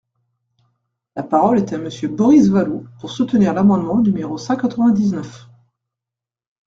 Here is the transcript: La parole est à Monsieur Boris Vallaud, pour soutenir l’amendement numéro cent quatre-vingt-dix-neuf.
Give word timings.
La 1.15 1.21
parole 1.21 1.59
est 1.59 1.73
à 1.73 1.77
Monsieur 1.77 2.07
Boris 2.07 2.47
Vallaud, 2.47 2.87
pour 2.99 3.11
soutenir 3.11 3.53
l’amendement 3.53 3.99
numéro 3.99 4.35
cent 4.39 4.55
quatre-vingt-dix-neuf. 4.55 5.47